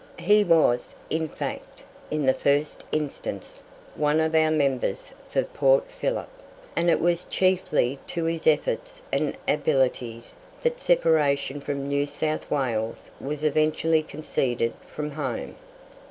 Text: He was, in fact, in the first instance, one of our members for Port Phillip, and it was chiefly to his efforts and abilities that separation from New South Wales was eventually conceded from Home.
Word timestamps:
He 0.17 0.43
was, 0.43 0.95
in 1.11 1.27
fact, 1.27 1.83
in 2.09 2.25
the 2.25 2.33
first 2.33 2.83
instance, 2.91 3.61
one 3.93 4.19
of 4.19 4.33
our 4.33 4.49
members 4.49 5.11
for 5.29 5.43
Port 5.43 5.91
Phillip, 5.91 6.27
and 6.75 6.89
it 6.89 6.99
was 6.99 7.25
chiefly 7.25 7.99
to 8.07 8.23
his 8.25 8.47
efforts 8.47 9.03
and 9.13 9.37
abilities 9.47 10.33
that 10.63 10.79
separation 10.79 11.61
from 11.61 11.87
New 11.87 12.07
South 12.07 12.49
Wales 12.49 13.11
was 13.21 13.43
eventually 13.43 14.01
conceded 14.01 14.73
from 14.87 15.11
Home. 15.11 15.53